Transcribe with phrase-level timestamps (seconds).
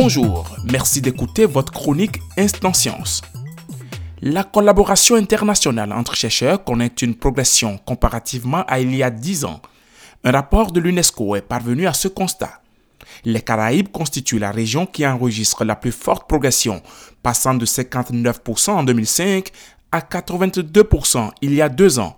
[0.00, 3.20] Bonjour, merci d'écouter votre chronique Instant Science.
[4.22, 9.60] La collaboration internationale entre chercheurs connaît une progression comparativement à il y a 10 ans.
[10.22, 12.62] Un rapport de l'UNESCO est parvenu à ce constat.
[13.24, 16.80] Les Caraïbes constituent la région qui enregistre la plus forte progression,
[17.24, 19.50] passant de 59% en 2005
[19.90, 22.16] à 82% il y a deux ans.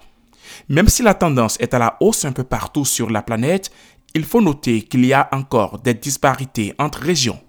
[0.68, 3.70] Même si la tendance est à la hausse un peu partout sur la planète,
[4.12, 7.40] il faut noter qu'il y a encore des disparités entre régions.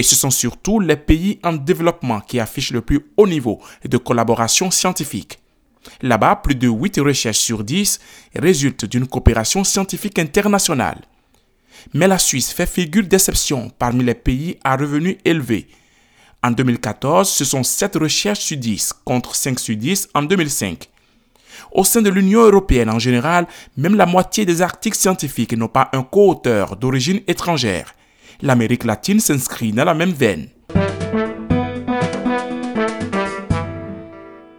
[0.00, 3.98] Et ce sont surtout les pays en développement qui affichent le plus haut niveau de
[3.98, 5.40] collaboration scientifique.
[6.00, 8.00] Là-bas, plus de 8 recherches sur 10
[8.34, 11.02] résultent d'une coopération scientifique internationale.
[11.92, 15.68] Mais la Suisse fait figure d'exception parmi les pays à revenus élevés.
[16.42, 20.88] En 2014, ce sont 7 recherches sur 10 contre 5 sur 10 en 2005.
[21.72, 25.90] Au sein de l'Union européenne en général, même la moitié des articles scientifiques n'ont pas
[25.92, 27.92] un co-auteur d'origine étrangère.
[28.42, 30.48] L'Amérique latine s'inscrit dans la même veine.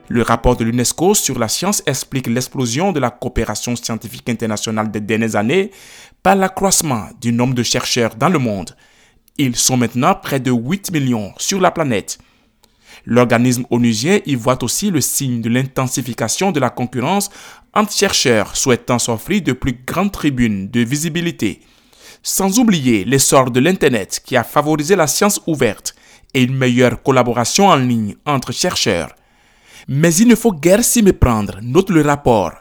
[0.08, 5.00] Le rapport de l'UNESCO sur la science explique l'explosion de la coopération scientifique internationale des
[5.00, 5.72] dernières années
[6.22, 8.75] par l'accroissement du nombre de chercheurs dans le monde.
[9.38, 12.19] Ils sont maintenant près de 8 millions sur la planète.
[13.06, 17.31] L'organisme onusien y voit aussi le signe de l'intensification de la concurrence
[17.73, 21.61] entre chercheurs souhaitant s'offrir de plus grandes tribunes de visibilité.
[22.23, 25.95] Sans oublier l'essor de l'Internet qui a favorisé la science ouverte
[26.33, 29.16] et une meilleure collaboration en ligne entre chercheurs.
[29.88, 32.53] Mais il ne faut guère s'y méprendre, note le rapport.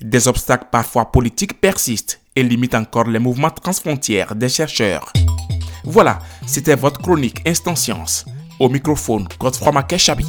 [0.00, 5.12] Des obstacles parfois politiques persistent et limitent encore les mouvements transfrontières des chercheurs.
[5.84, 8.24] Voilà, c'était votre chronique Instant Science.
[8.58, 10.26] Au microphone, Godefroy Makechabi.